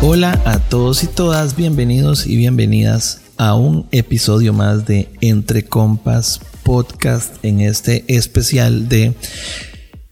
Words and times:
Hola 0.00 0.40
a 0.46 0.58
todos 0.58 1.04
y 1.04 1.06
todas, 1.06 1.54
bienvenidos 1.56 2.26
y 2.26 2.36
bienvenidas 2.36 3.20
a 3.36 3.54
un 3.54 3.86
episodio 3.90 4.54
más 4.54 4.86
de 4.86 5.10
Entre 5.20 5.64
Compas 5.64 6.40
Podcast 6.62 7.44
en 7.44 7.60
este 7.60 8.04
especial 8.08 8.88
de 8.88 9.14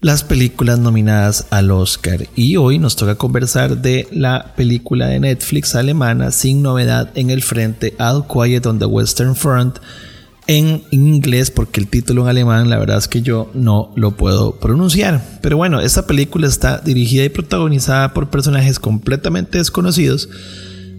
las 0.01 0.23
películas 0.23 0.77
nominadas 0.77 1.47
al 1.49 1.71
Oscar. 1.71 2.27
Y 2.35 2.57
hoy 2.57 2.77
nos 2.77 2.95
toca 2.95 3.15
conversar 3.15 3.77
de 3.77 4.07
la 4.11 4.53
película 4.55 5.07
de 5.07 5.19
Netflix 5.19 5.73
alemana 5.73 6.31
Sin 6.31 6.61
Novedad 6.61 7.09
en 7.15 7.31
el 7.31 7.41
Frente, 7.41 7.95
All 7.97 8.25
Quiet 8.27 8.67
on 8.67 8.77
the 8.77 8.85
Western 8.85 9.35
Front 9.35 9.79
en 10.51 10.83
inglés 10.91 11.49
porque 11.49 11.79
el 11.79 11.87
título 11.87 12.23
en 12.23 12.27
alemán 12.27 12.69
la 12.69 12.77
verdad 12.77 12.97
es 12.97 13.07
que 13.07 13.21
yo 13.21 13.49
no 13.53 13.93
lo 13.95 14.17
puedo 14.17 14.59
pronunciar. 14.59 15.39
Pero 15.41 15.55
bueno, 15.55 15.79
esta 15.79 16.05
película 16.05 16.47
está 16.47 16.79
dirigida 16.79 17.23
y 17.23 17.29
protagonizada 17.29 18.13
por 18.13 18.29
personajes 18.29 18.77
completamente 18.77 19.59
desconocidos. 19.59 20.27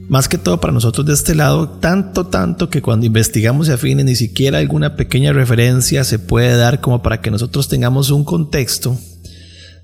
Más 0.09 0.29
que 0.29 0.39
todo 0.39 0.59
para 0.61 0.73
nosotros 0.73 1.07
de 1.07 1.13
este 1.13 1.35
lado, 1.35 1.69
tanto, 1.69 2.27
tanto 2.27 2.71
que 2.71 2.81
cuando 2.81 3.07
investigamos 3.07 3.69
y 3.69 3.73
afines 3.73 4.07
ni 4.07 4.17
siquiera 4.17 4.59
alguna 4.59 4.97
pequeña 4.97 5.33
referencia 5.33 6.05
se 6.05 6.19
puede 6.19 6.57
dar 6.57 6.81
como 6.81 7.03
para 7.03 7.21
que 7.21 7.31
nosotros 7.31 7.69
tengamos 7.69 8.11
un 8.11 8.25
contexto 8.25 8.99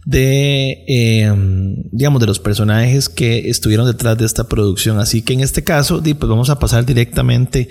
de, 0.07 0.85
em, 0.87 1.77
digamos, 1.93 2.21
de 2.21 2.27
los 2.27 2.39
personajes 2.39 3.11
que 3.11 3.51
estuvieron 3.51 3.87
detrás 3.87 4.17
de 4.17 4.25
esta 4.25 4.45
producción. 4.45 4.99
Así 4.99 5.21
que 5.21 5.35
en 5.35 5.41
este 5.41 5.63
caso, 5.63 6.03
pues 6.03 6.19
vamos 6.19 6.49
a 6.49 6.59
pasar 6.59 6.87
directamente 6.87 7.69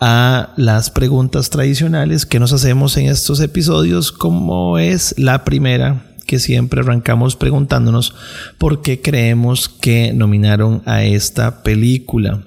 a 0.00 0.52
las 0.56 0.90
preguntas 0.90 1.50
tradicionales 1.50 2.26
que 2.26 2.40
nos 2.40 2.52
hacemos 2.52 2.96
en 2.96 3.06
estos 3.06 3.40
episodios, 3.40 4.12
como 4.12 4.78
es 4.78 5.14
la 5.18 5.44
primera 5.44 6.14
que 6.26 6.38
siempre 6.38 6.80
arrancamos 6.80 7.36
preguntándonos 7.36 8.14
por 8.58 8.82
qué 8.82 9.00
creemos 9.00 9.68
que 9.68 10.12
nominaron 10.12 10.82
a 10.86 11.04
esta 11.04 11.62
película. 11.62 12.44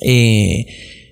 Eh, 0.00 0.66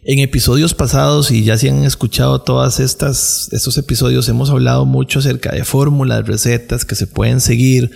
en 0.07 0.19
episodios 0.19 0.75
pasados, 0.75 1.31
y 1.31 1.45
ya 1.45 1.57
si 1.57 1.69
han 1.69 1.85
escuchado 1.85 2.43
todas 2.43 2.79
estas, 2.79 3.49
estos 3.53 3.79
episodios, 3.79 4.29
hemos 4.29 4.51
hablado 4.51 4.85
mucho 4.85 5.21
acerca 5.21 5.53
de 5.53 5.65
fórmulas, 5.65 6.27
recetas 6.27 6.85
que 6.85 6.95
se 6.95 7.07
pueden 7.07 7.41
seguir 7.41 7.91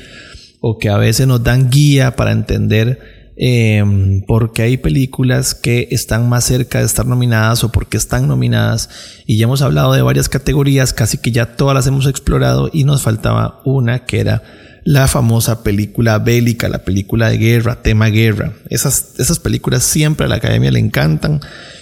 o 0.61 0.79
que 0.79 0.89
a 0.89 0.97
veces 0.97 1.27
nos 1.27 1.43
dan 1.43 1.71
guía 1.71 2.17
para 2.17 2.33
entender 2.33 3.18
Em, 3.41 4.23
porque 4.23 4.63
hay 4.63 4.79
películas 4.79 5.55
que 5.55 5.87
están 5.93 6.29
más 6.29 6.43
cerca 6.43 6.81
de 6.81 6.87
estar 6.87 7.07
nominadas 7.07 7.63
o 7.63 7.71
porque 7.71 7.97
están 7.97 8.27
nominadas 8.27 8.91
y 9.27 9.39
ya 9.39 9.45
hemos 9.45 9.63
hablado 9.63 9.93
de 9.93 10.03
varias 10.03 10.29
categorías, 10.29 10.93
casi 10.93 11.19
que 11.19 11.31
ya 11.31 11.55
todas 11.55 11.73
las 11.73 11.87
hemos 11.87 12.09
explorado 12.09 12.69
y 12.73 12.83
nos 12.83 13.03
faltaba 13.03 13.63
una 13.65 14.01
que 14.07 14.19
era 14.19 14.43
la 14.85 15.07
famosa 15.07 15.63
película 15.63 16.19
bélica, 16.19 16.69
la 16.69 16.85
película 16.85 17.29
de 17.29 17.39
guerra, 17.39 17.81
tema 17.81 18.07
guerra. 18.09 18.55
Esas, 18.71 19.13
esas 19.19 19.39
películas 19.39 19.85
siempre 19.85 20.27
a 20.27 20.29
la 20.29 20.37
academia 20.37 20.73
le 20.73 20.81
encantan 20.81 21.41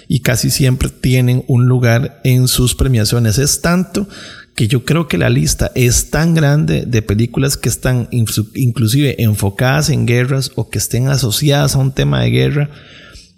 y 0.09 0.21
casi 0.21 0.51
siempre 0.51 0.91
tienen 0.91 1.43
un 1.47 1.67
lugar 1.67 2.21
en 2.23 2.49
sus 2.49 2.75
premiaciones. 2.75 3.39
Es 3.39 3.63
tanto 3.63 4.07
que 4.57 4.69
yo 4.69 4.87
creo 4.87 5.07
que 5.07 5.19
la 5.19 5.29
lista 5.29 5.71
es 5.75 6.11
tan 6.11 6.35
grande 6.35 6.87
de 6.87 7.03
películas 7.03 7.59
que 7.59 7.69
están 7.69 8.09
inclusive 8.11 9.23
enfocadas 9.23 9.91
en 9.91 10.07
guerras 10.07 10.51
o 10.55 10.71
que 10.71 10.79
estén 10.79 11.09
asociadas 11.09 11.75
a 11.75 11.79
un 11.79 11.93
tema 11.93 12.23
de 12.23 12.31
guerra, 12.31 12.71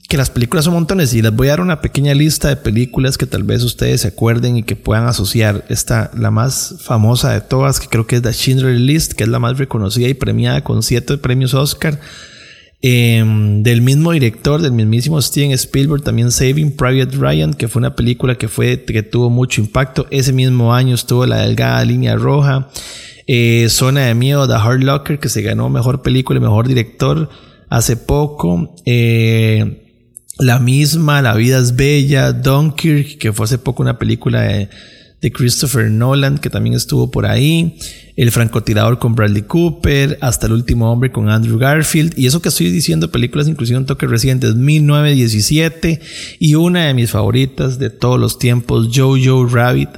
que 0.08 0.16
las 0.16 0.30
películas 0.30 0.64
son 0.64 0.74
montones 0.74 1.12
y 1.14 1.20
les 1.20 1.34
voy 1.34 1.48
a 1.48 1.50
dar 1.50 1.60
una 1.60 1.80
pequeña 1.80 2.14
lista 2.14 2.48
de 2.48 2.56
películas 2.56 3.18
que 3.18 3.26
tal 3.26 3.42
vez 3.42 3.64
ustedes 3.64 4.02
se 4.02 4.08
acuerden 4.08 4.58
y 4.58 4.62
que 4.62 4.76
puedan 4.76 5.08
asociar. 5.08 5.64
Esta, 5.68 6.12
la 6.16 6.30
más 6.30 6.76
famosa 6.78 7.32
de 7.32 7.40
todas, 7.40 7.80
que 7.80 7.88
creo 7.88 8.06
que 8.06 8.16
es 8.16 8.22
The 8.22 8.32
Schindler 8.32 8.76
List, 8.76 9.14
que 9.14 9.24
es 9.24 9.28
la 9.28 9.40
más 9.40 9.58
reconocida 9.58 10.06
y 10.06 10.14
premiada 10.14 10.62
con 10.62 10.84
siete 10.84 11.18
premios 11.18 11.52
Oscar. 11.52 11.98
Em, 12.80 13.64
del 13.64 13.82
mismo 13.82 14.12
director, 14.12 14.62
del 14.62 14.70
mismísimo 14.70 15.20
Steven 15.20 15.50
Spielberg, 15.52 16.02
también 16.02 16.30
Saving 16.30 16.76
Private 16.76 17.16
Ryan, 17.16 17.54
que 17.54 17.66
fue 17.66 17.80
una 17.80 17.96
película 17.96 18.36
que, 18.36 18.46
fue, 18.46 18.84
que 18.84 19.02
tuvo 19.02 19.30
mucho 19.30 19.60
impacto. 19.60 20.06
Ese 20.10 20.32
mismo 20.32 20.72
año 20.72 20.94
estuvo 20.94 21.26
La 21.26 21.38
Delgada 21.38 21.84
Línea 21.84 22.14
Roja, 22.14 22.68
eh, 23.26 23.66
Zona 23.68 24.06
de 24.06 24.14
Miedo, 24.14 24.46
The 24.46 24.54
Hard 24.54 24.82
Locker, 24.84 25.18
que 25.18 25.28
se 25.28 25.42
ganó 25.42 25.68
Mejor 25.68 26.02
Película 26.02 26.38
y 26.38 26.42
Mejor 26.42 26.68
Director 26.68 27.28
hace 27.68 27.96
poco. 27.96 28.76
Eh, 28.86 29.84
la 30.38 30.60
misma, 30.60 31.20
La 31.20 31.34
Vida 31.34 31.58
es 31.58 31.74
Bella, 31.74 32.32
Dunkirk, 32.32 33.18
que 33.18 33.32
fue 33.32 33.44
hace 33.44 33.58
poco 33.58 33.82
una 33.82 33.98
película 33.98 34.42
de 34.42 34.68
de 35.20 35.32
Christopher 35.32 35.90
Nolan, 35.90 36.38
que 36.38 36.50
también 36.50 36.76
estuvo 36.76 37.10
por 37.10 37.26
ahí, 37.26 37.76
El 38.16 38.30
francotirador 38.30 38.98
con 38.98 39.14
Bradley 39.14 39.42
Cooper, 39.42 40.18
Hasta 40.20 40.46
el 40.46 40.52
último 40.52 40.92
hombre 40.92 41.10
con 41.10 41.28
Andrew 41.28 41.58
Garfield, 41.58 42.14
y 42.16 42.26
eso 42.26 42.40
que 42.40 42.50
estoy 42.50 42.70
diciendo, 42.70 43.10
películas 43.10 43.48
inclusive 43.48 43.78
un 43.78 43.86
toque 43.86 44.06
recientes, 44.06 44.54
1917, 44.54 46.00
y 46.38 46.54
una 46.54 46.86
de 46.86 46.94
mis 46.94 47.10
favoritas 47.10 47.78
de 47.78 47.90
todos 47.90 48.18
los 48.20 48.38
tiempos, 48.38 48.88
Jojo 48.94 49.46
Rabbit, 49.46 49.90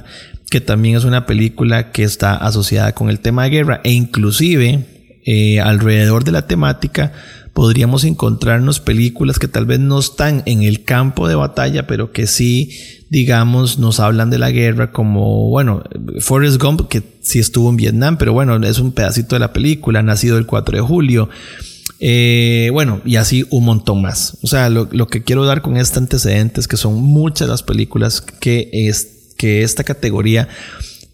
que 0.49 0.59
también 0.59 0.97
es 0.97 1.05
una 1.05 1.25
película 1.25 1.91
que 1.91 2.03
está 2.03 2.35
asociada 2.35 2.93
con 2.93 3.09
el 3.09 3.19
tema 3.19 3.43
de 3.43 3.51
guerra, 3.51 3.81
e 3.83 3.91
inclusive 3.91 4.85
eh, 5.23 5.59
alrededor 5.59 6.23
de 6.23 6.31
la 6.31 6.47
temática, 6.47 7.13
podríamos 7.53 8.03
encontrarnos 8.03 8.79
películas 8.79 9.39
que 9.39 9.47
tal 9.47 9.65
vez 9.65 9.79
no 9.79 9.99
están 9.99 10.43
en 10.45 10.63
el 10.63 10.83
campo 10.83 11.27
de 11.27 11.35
batalla, 11.35 11.87
pero 11.87 12.11
que 12.11 12.27
sí, 12.27 12.71
digamos, 13.09 13.77
nos 13.77 13.99
hablan 13.99 14.29
de 14.29 14.39
la 14.39 14.51
guerra, 14.51 14.91
como, 14.91 15.49
bueno, 15.49 15.83
Forrest 16.19 16.61
Gump, 16.61 16.87
que 16.87 17.03
sí 17.21 17.39
estuvo 17.39 17.69
en 17.69 17.77
Vietnam, 17.77 18.17
pero 18.17 18.33
bueno, 18.33 18.55
es 18.65 18.79
un 18.79 18.93
pedacito 18.93 19.35
de 19.35 19.39
la 19.39 19.53
película, 19.53 20.01
nacido 20.01 20.37
el 20.37 20.45
4 20.45 20.77
de 20.77 20.81
julio. 20.81 21.29
Eh, 22.03 22.69
bueno, 22.73 22.99
y 23.05 23.17
así 23.17 23.45
un 23.51 23.65
montón 23.65 24.01
más. 24.01 24.37
O 24.41 24.47
sea, 24.47 24.69
lo, 24.69 24.87
que 25.07 25.23
quiero 25.23 25.45
dar 25.45 25.61
con 25.61 25.77
este 25.77 25.99
antecedente 25.99 26.59
es 26.59 26.67
que 26.67 26.77
son 26.77 26.95
muchas 26.95 27.47
las 27.47 27.61
películas 27.61 28.21
que, 28.21 28.69
es, 28.71 29.33
que 29.37 29.61
esta 29.61 29.83
categoría 29.83 30.47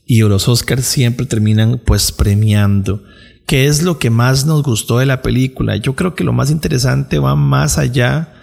y 0.05 0.21
los 0.21 0.47
Oscars 0.47 0.85
siempre 0.85 1.25
terminan 1.25 1.81
pues 1.83 2.13
premiando. 2.13 3.03
¿Qué 3.47 3.65
es 3.67 3.81
lo 3.81 3.97
que 3.97 4.09
más 4.09 4.45
nos 4.45 4.61
gustó 4.61 4.99
de 4.99 5.05
la 5.05 5.21
película? 5.21 5.77
Yo 5.77 5.95
creo 5.95 6.15
que 6.15 6.25
lo 6.25 6.33
más 6.33 6.51
interesante 6.51 7.17
va 7.17 7.37
más 7.37 7.77
allá 7.77 8.33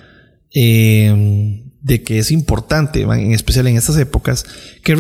eh, 0.55 1.63
de 1.83 2.03
que 2.03 2.19
es 2.19 2.31
importante, 2.31 3.03
en 3.03 3.33
especial 3.33 3.67
en 3.67 3.77
estas 3.77 3.99
épocas, 3.99 4.47
que, 4.83 4.97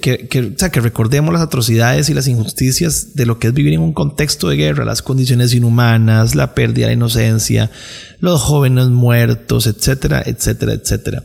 que, 0.00 0.26
que, 0.26 0.54
que 0.54 0.80
recordemos 0.80 1.34
las 1.34 1.42
atrocidades 1.42 2.08
y 2.08 2.14
las 2.14 2.28
injusticias 2.28 3.14
de 3.14 3.26
lo 3.26 3.38
que 3.38 3.48
es 3.48 3.52
vivir 3.52 3.74
en 3.74 3.82
un 3.82 3.92
contexto 3.92 4.48
de 4.48 4.56
guerra, 4.56 4.86
las 4.86 5.02
condiciones 5.02 5.52
inhumanas, 5.52 6.34
la 6.34 6.54
pérdida 6.54 6.86
de 6.86 6.94
inocencia, 6.94 7.70
los 8.20 8.40
jóvenes 8.40 8.86
muertos, 8.86 9.66
etcétera, 9.66 10.22
etcétera, 10.24 10.72
etcétera. 10.72 11.24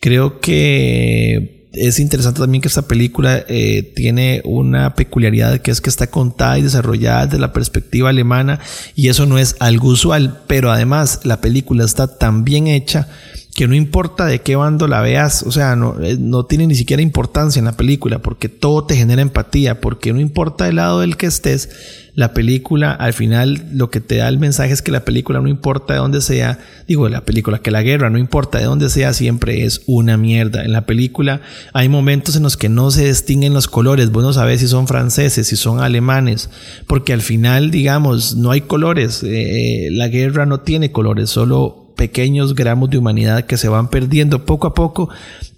Creo 0.00 0.40
que 0.40 1.59
es 1.72 2.00
interesante 2.00 2.40
también 2.40 2.62
que 2.62 2.68
esta 2.68 2.82
película 2.82 3.44
eh, 3.48 3.92
tiene 3.94 4.42
una 4.44 4.94
peculiaridad 4.94 5.60
que 5.60 5.70
es 5.70 5.80
que 5.80 5.88
está 5.88 6.08
contada 6.08 6.58
y 6.58 6.62
desarrollada 6.62 7.26
desde 7.26 7.38
la 7.38 7.52
perspectiva 7.52 8.10
alemana 8.10 8.58
y 8.96 9.08
eso 9.08 9.26
no 9.26 9.38
es 9.38 9.56
algo 9.60 9.88
usual, 9.88 10.40
pero 10.46 10.72
además 10.72 11.20
la 11.24 11.40
película 11.40 11.84
está 11.84 12.18
tan 12.18 12.44
bien 12.44 12.66
hecha 12.66 13.08
que 13.54 13.66
no 13.66 13.74
importa 13.74 14.26
de 14.26 14.40
qué 14.40 14.56
bando 14.56 14.86
la 14.86 15.00
veas, 15.00 15.42
o 15.42 15.52
sea, 15.52 15.76
no, 15.76 16.00
eh, 16.02 16.16
no 16.18 16.44
tiene 16.44 16.66
ni 16.66 16.74
siquiera 16.74 17.02
importancia 17.02 17.58
en 17.58 17.66
la 17.66 17.76
película, 17.76 18.20
porque 18.20 18.48
todo 18.48 18.84
te 18.84 18.96
genera 18.96 19.22
empatía, 19.22 19.80
porque 19.80 20.12
no 20.12 20.20
importa 20.20 20.68
el 20.68 20.76
lado 20.76 21.00
del 21.00 21.16
que 21.16 21.26
estés, 21.26 21.68
la 22.14 22.34
película 22.34 22.92
al 22.92 23.12
final 23.12 23.66
lo 23.72 23.90
que 23.90 24.00
te 24.00 24.16
da 24.16 24.28
el 24.28 24.38
mensaje 24.38 24.72
es 24.72 24.82
que 24.82 24.90
la 24.90 25.04
película 25.04 25.40
no 25.40 25.48
importa 25.48 25.94
de 25.94 26.00
dónde 26.00 26.20
sea, 26.20 26.58
digo, 26.86 27.08
la 27.08 27.24
película, 27.24 27.60
que 27.60 27.70
la 27.70 27.82
guerra 27.82 28.10
no 28.10 28.18
importa 28.18 28.58
de 28.58 28.64
dónde 28.64 28.90
sea, 28.90 29.12
siempre 29.14 29.64
es 29.64 29.82
una 29.86 30.16
mierda. 30.16 30.64
En 30.64 30.72
la 30.72 30.86
película 30.86 31.40
hay 31.72 31.88
momentos 31.88 32.36
en 32.36 32.42
los 32.42 32.56
que 32.56 32.68
no 32.68 32.90
se 32.90 33.06
distinguen 33.06 33.54
los 33.54 33.68
colores, 33.68 34.10
vos 34.10 34.22
no 34.22 34.32
sabes 34.32 34.60
si 34.60 34.68
son 34.68 34.86
franceses, 34.86 35.46
si 35.46 35.56
son 35.56 35.80
alemanes, 35.80 36.50
porque 36.86 37.12
al 37.12 37.22
final, 37.22 37.70
digamos, 37.70 38.36
no 38.36 38.50
hay 38.50 38.62
colores, 38.62 39.22
eh, 39.24 39.88
la 39.90 40.08
guerra 40.08 40.46
no 40.46 40.60
tiene 40.60 40.92
colores, 40.92 41.30
solo 41.30 41.79
pequeños 42.00 42.54
gramos 42.54 42.88
de 42.88 42.96
humanidad 42.96 43.44
que 43.44 43.58
se 43.58 43.68
van 43.68 43.90
perdiendo 43.90 44.46
poco 44.46 44.66
a 44.66 44.72
poco 44.72 45.10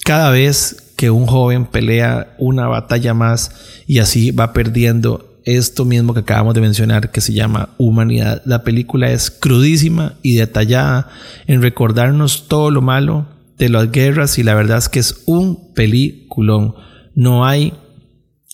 cada 0.04 0.28
vez 0.30 0.92
que 0.96 1.08
un 1.08 1.24
joven 1.28 1.66
pelea 1.66 2.34
una 2.36 2.66
batalla 2.66 3.14
más 3.14 3.84
y 3.86 4.00
así 4.00 4.32
va 4.32 4.52
perdiendo 4.52 5.38
esto 5.44 5.84
mismo 5.84 6.14
que 6.14 6.20
acabamos 6.20 6.54
de 6.54 6.60
mencionar 6.60 7.12
que 7.12 7.20
se 7.20 7.32
llama 7.32 7.68
humanidad. 7.78 8.42
La 8.44 8.64
película 8.64 9.12
es 9.12 9.30
crudísima 9.30 10.14
y 10.20 10.34
detallada 10.34 11.10
en 11.46 11.62
recordarnos 11.62 12.48
todo 12.48 12.72
lo 12.72 12.82
malo 12.82 13.28
de 13.56 13.68
las 13.68 13.92
guerras 13.92 14.36
y 14.36 14.42
la 14.42 14.56
verdad 14.56 14.78
es 14.78 14.88
que 14.88 14.98
es 14.98 15.22
un 15.26 15.72
peliculón. 15.74 16.74
No 17.14 17.46
hay 17.46 17.72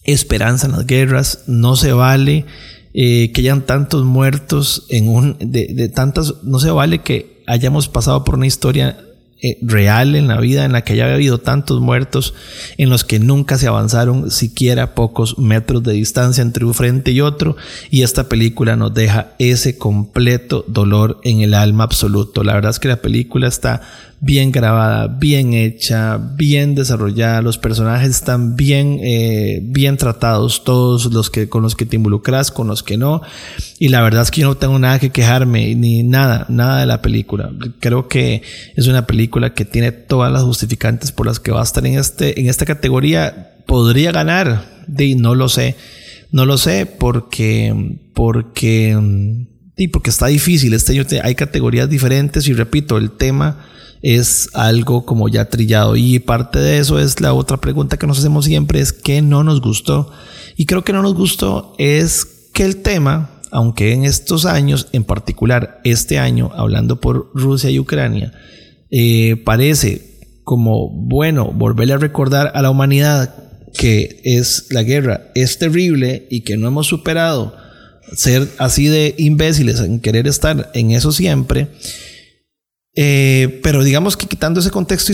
esperanza 0.05 0.67
en 0.67 0.73
las 0.73 0.87
guerras, 0.87 1.45
no 1.47 1.75
se 1.75 1.95
vale 1.95 2.45
eh, 3.01 3.31
que 3.31 3.43
hayan 3.43 3.63
tantos 3.63 4.05
muertos 4.05 4.85
en 4.89 5.09
un 5.09 5.37
de, 5.39 5.69
de 5.73 5.89
tantas, 5.89 6.43
no 6.43 6.59
se 6.59 6.73
vale 6.73 6.99
que 6.99 7.45
hayamos 7.47 7.89
pasado 7.89 8.25
por 8.25 8.35
una 8.35 8.49
historia 8.49 8.99
eh, 9.41 9.57
real 9.63 10.17
en 10.17 10.27
la 10.27 10.41
vida 10.41 10.65
en 10.65 10.73
la 10.73 10.83
que 10.83 10.95
haya 10.95 11.15
habido 11.15 11.39
tantos 11.39 11.81
muertos, 11.81 12.35
en 12.77 12.91
los 12.91 13.05
que 13.05 13.19
nunca 13.19 13.57
se 13.57 13.69
avanzaron 13.69 14.31
siquiera 14.31 14.95
pocos 14.95 15.39
metros 15.39 15.83
de 15.85 15.93
distancia 15.93 16.43
entre 16.43 16.65
un 16.65 16.75
frente 16.75 17.13
y 17.13 17.21
otro, 17.21 17.57
y 17.91 18.03
esta 18.03 18.29
película 18.29 18.75
nos 18.77 18.93
deja 18.95 19.35
ese 19.39 19.79
completo 19.79 20.65
dolor 20.67 21.21
en 21.23 21.41
el 21.41 21.55
alma 21.55 21.85
absoluto. 21.85 22.43
La 22.43 22.55
verdad 22.55 22.71
es 22.71 22.81
que 22.81 22.89
la 22.89 23.01
película 23.01 23.47
está 23.47 23.83
bien 24.21 24.51
grabada, 24.51 25.07
bien 25.07 25.55
hecha, 25.55 26.17
bien 26.17 26.75
desarrollada, 26.75 27.41
los 27.41 27.59
personajes 27.59 28.11
están 28.11 28.57
bien, 28.57 28.99
eh, 29.01 29.61
bien 29.63 29.97
tratados, 29.97 30.65
todos 30.65 31.13
los 31.13 31.31
que, 31.31 31.49
con 31.49 31.63
los 31.63 31.77
que 31.77 31.87
te 31.87 31.97
involucras, 31.97 32.51
con 32.51 32.67
los 32.67 32.83
que 32.83 32.97
no, 32.97 33.23
y 33.79 33.89
la 33.89 34.03
verdad 34.03 34.23
es 34.23 34.33
que 34.33 34.41
yo 34.41 34.49
no 34.49 34.57
tengo 34.57 34.79
nada 34.79 34.99
que 34.99 35.11
quejarme, 35.11 35.75
ni 35.77 36.03
nada, 36.03 36.47
nada 36.49 36.81
de 36.81 36.87
la 36.87 37.01
película. 37.01 37.53
Creo 37.79 38.09
que 38.09 38.43
es 38.75 38.89
una 38.89 39.07
película 39.07 39.28
que 39.55 39.65
tiene 39.65 39.93
todas 39.93 40.33
las 40.33 40.43
justificantes 40.43 41.13
por 41.13 41.27
las 41.27 41.41
que 41.41 41.51
va 41.51 41.61
a 41.61 41.65
estar 41.65 41.87
en 41.87 41.99
este, 41.99 42.41
en 42.41 42.49
esta 42.49 42.65
categoría, 42.65 43.57
podría 43.67 44.13
ganar, 44.13 44.85
de 44.87 45.15
no 45.15 45.35
lo 45.35 45.49
sé, 45.49 45.77
no 46.31 46.47
lo 46.47 46.59
sé 46.59 46.87
porque, 46.87 48.01
porque, 48.15 48.97
y 49.77 49.89
porque 49.89 50.11
está 50.11 50.27
difícil, 50.27 50.75
este 50.75 50.93
año 50.93 51.05
hay 51.23 51.35
categorías 51.35 51.89
diferentes 51.89 52.49
y 52.49 52.55
repito, 52.55 52.97
el 52.97 53.13
tema 53.13 53.65
es 54.03 54.51
algo 54.55 55.05
como 55.05 55.29
ya 55.29 55.49
trillado. 55.49 55.97
Y 55.97 56.19
parte 56.19 56.59
de 56.59 56.79
eso 56.79 56.99
es 56.99 57.21
la 57.21 57.35
otra 57.35 57.59
pregunta 57.59 57.97
que 57.97 58.07
nos 58.07 58.19
hacemos 58.19 58.45
siempre, 58.45 58.81
es 58.81 58.93
qué 58.93 59.23
no 59.23 59.45
nos 59.45 59.61
gustó. 59.61 60.11
Y 60.57 60.67
creo 60.67 60.85
que 60.85 60.93
no 60.93 61.03
nos 61.03 61.15
gustó 61.15 61.75
es 61.79 62.27
que 62.53 62.65
el 62.65 62.79
tema, 62.79 63.31
aunque 63.51 63.93
en 63.93 64.05
estos 64.05 64.45
años, 64.45 64.89
en 64.93 65.05
particular 65.05 65.81
este 65.85 66.19
año, 66.19 66.51
hablando 66.55 67.01
por 67.01 67.31
Rusia 67.35 67.71
y 67.71 67.79
Ucrania, 67.79 68.33
eh, 68.91 69.37
parece 69.45 70.19
como, 70.45 70.89
bueno, 70.91 71.53
volverle 71.53 71.95
a 71.95 71.99
recordar 71.99 72.53
a 72.55 72.63
la 72.63 72.71
humanidad 72.71 73.35
que 73.77 74.21
es 74.25 74.67
la 74.71 74.83
guerra, 74.83 75.31
es 75.35 75.59
terrible 75.59 76.27
y 76.31 76.41
que 76.41 76.57
no 76.57 76.69
hemos 76.69 76.87
superado 76.87 77.55
ser 78.15 78.49
así 78.57 78.87
de 78.87 79.15
imbéciles 79.19 79.81
en 79.81 80.01
querer 80.01 80.27
estar 80.27 80.71
en 80.73 80.93
eso 80.93 81.13
siempre 81.13 81.69
eh, 83.01 83.61
pero 83.63 83.85
digamos 83.85 84.17
que 84.17 84.27
quitando 84.27 84.59
ese 84.59 84.73
contexto, 84.73 85.13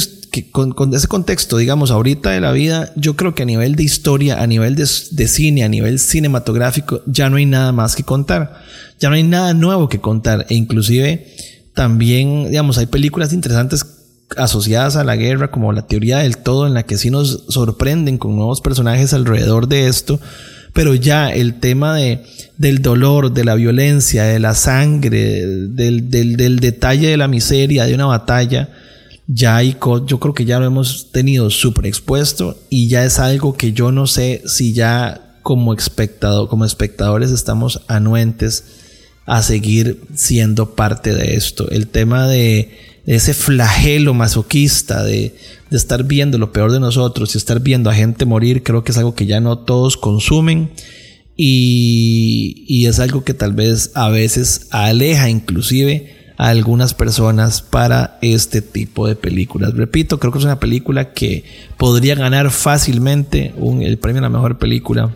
con, 0.52 0.94
ese 0.94 1.06
contexto, 1.06 1.58
digamos, 1.58 1.90
ahorita 1.90 2.30
de 2.30 2.40
la 2.40 2.50
vida, 2.50 2.90
yo 2.96 3.14
creo 3.14 3.34
que 3.34 3.42
a 3.42 3.46
nivel 3.46 3.76
de 3.76 3.82
historia, 3.82 4.40
a 4.40 4.46
nivel 4.46 4.74
de, 4.74 4.86
cine, 4.86 5.64
a 5.64 5.68
nivel 5.68 5.98
cinematográfico, 5.98 7.02
ya 7.04 7.28
no 7.28 7.36
hay 7.36 7.44
nada 7.44 7.72
más 7.72 7.94
que 7.94 8.02
contar. 8.02 8.62
Ya 9.00 9.10
no 9.10 9.16
hay 9.16 9.22
nada 9.22 9.52
nuevo 9.52 9.90
que 9.90 10.00
contar. 10.00 10.46
E 10.48 10.54
inclusive 10.54 11.26
también, 11.74 12.50
digamos, 12.50 12.78
hay 12.78 12.86
películas 12.86 13.32
interesantes 13.32 13.84
asociadas 14.36 14.96
a 14.96 15.04
la 15.04 15.16
guerra, 15.16 15.50
como 15.50 15.72
la 15.72 15.86
teoría 15.86 16.18
del 16.18 16.38
todo, 16.38 16.66
en 16.66 16.74
la 16.74 16.84
que 16.84 16.96
sí 16.96 17.10
nos 17.10 17.44
sorprenden 17.48 18.18
con 18.18 18.36
nuevos 18.36 18.60
personajes 18.60 19.12
alrededor 19.12 19.68
de 19.68 19.88
esto 19.88 20.18
pero 20.74 20.94
ya 20.94 21.30
el 21.30 21.60
tema 21.60 21.94
de, 21.94 22.24
del 22.58 22.82
dolor, 22.82 23.32
de 23.32 23.44
la 23.44 23.54
violencia, 23.54 24.24
de 24.24 24.40
la 24.40 24.54
sangre, 24.54 25.46
del, 25.46 26.10
del, 26.10 26.36
del 26.36 26.58
detalle 26.58 27.08
de 27.08 27.16
la 27.16 27.28
miseria 27.28 27.86
de 27.86 27.94
una 27.94 28.06
batalla, 28.06 28.68
ya 29.28 29.56
hay, 29.56 29.76
yo 30.06 30.20
creo 30.20 30.34
que 30.34 30.44
ya 30.44 30.58
lo 30.58 30.66
hemos 30.66 31.12
tenido 31.12 31.48
súper 31.48 31.86
expuesto 31.86 32.58
y 32.68 32.88
ya 32.88 33.04
es 33.04 33.20
algo 33.20 33.56
que 33.56 33.72
yo 33.72 33.92
no 33.92 34.06
sé 34.08 34.42
si 34.46 34.74
ya 34.74 35.38
como 35.42 35.72
espectador, 35.72 36.48
como 36.48 36.64
espectadores 36.64 37.30
estamos 37.30 37.82
anuentes 37.86 38.64
a 39.26 39.42
seguir 39.42 40.00
siendo 40.14 40.74
parte 40.74 41.14
de 41.14 41.34
esto. 41.34 41.70
El 41.70 41.88
tema 41.88 42.28
de 42.28 42.70
ese 43.06 43.34
flagelo 43.34 44.14
masoquista 44.14 45.02
de, 45.02 45.34
estar 45.70 46.04
viendo 46.04 46.38
lo 46.38 46.52
peor 46.52 46.70
de 46.70 46.78
nosotros 46.78 47.34
y 47.34 47.38
estar 47.38 47.60
viendo 47.60 47.90
a 47.90 47.94
gente 47.94 48.26
morir, 48.26 48.62
creo 48.62 48.84
que 48.84 48.92
es 48.92 48.98
algo 48.98 49.16
que 49.16 49.26
ya 49.26 49.40
no 49.40 49.58
todos 49.58 49.96
consumen 49.96 50.70
y, 51.36 52.64
y 52.68 52.86
es 52.86 53.00
algo 53.00 53.24
que 53.24 53.34
tal 53.34 53.54
vez 53.54 53.90
a 53.94 54.08
veces 54.08 54.68
aleja 54.70 55.28
inclusive 55.28 56.14
a 56.36 56.48
algunas 56.48 56.94
personas 56.94 57.62
para 57.62 58.18
este 58.22 58.62
tipo 58.62 59.06
de 59.06 59.16
películas. 59.16 59.74
Repito, 59.74 60.18
creo 60.18 60.32
que 60.32 60.38
es 60.38 60.44
una 60.44 60.60
película 60.60 61.12
que 61.12 61.44
podría 61.76 62.14
ganar 62.14 62.50
fácilmente 62.50 63.52
el 63.82 63.98
premio 63.98 64.20
a 64.20 64.22
la 64.22 64.30
mejor 64.30 64.58
película. 64.58 65.14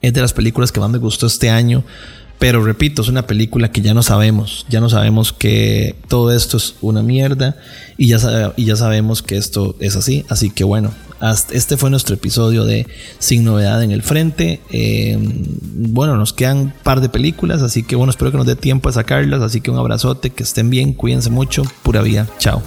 Es 0.00 0.12
de 0.12 0.20
las 0.20 0.32
películas 0.32 0.72
que 0.72 0.80
más 0.80 0.90
me 0.90 0.98
gustó 0.98 1.26
este 1.26 1.50
año. 1.50 1.84
Pero 2.42 2.64
repito, 2.64 3.02
es 3.02 3.08
una 3.08 3.24
película 3.24 3.70
que 3.70 3.82
ya 3.82 3.94
no 3.94 4.02
sabemos. 4.02 4.66
Ya 4.68 4.80
no 4.80 4.90
sabemos 4.90 5.32
que 5.32 5.94
todo 6.08 6.32
esto 6.32 6.56
es 6.56 6.74
una 6.80 7.00
mierda. 7.00 7.56
Y 7.96 8.08
ya, 8.08 8.52
y 8.56 8.64
ya 8.64 8.74
sabemos 8.74 9.22
que 9.22 9.36
esto 9.36 9.76
es 9.78 9.94
así. 9.94 10.24
Así 10.28 10.50
que 10.50 10.64
bueno, 10.64 10.92
este 11.52 11.76
fue 11.76 11.88
nuestro 11.88 12.16
episodio 12.16 12.64
de 12.64 12.88
Sin 13.20 13.44
Novedad 13.44 13.80
en 13.84 13.92
el 13.92 14.02
Frente. 14.02 14.58
Eh, 14.70 15.16
bueno, 15.20 16.16
nos 16.16 16.32
quedan 16.32 16.58
un 16.58 16.72
par 16.82 17.00
de 17.00 17.08
películas. 17.08 17.62
Así 17.62 17.84
que 17.84 17.94
bueno, 17.94 18.10
espero 18.10 18.32
que 18.32 18.38
nos 18.38 18.46
dé 18.46 18.56
tiempo 18.56 18.88
a 18.88 18.92
sacarlas. 18.92 19.40
Así 19.40 19.60
que 19.60 19.70
un 19.70 19.78
abrazote, 19.78 20.30
que 20.30 20.42
estén 20.42 20.68
bien, 20.68 20.94
cuídense 20.94 21.30
mucho. 21.30 21.62
Pura 21.84 22.02
vida. 22.02 22.26
Chao. 22.40 22.60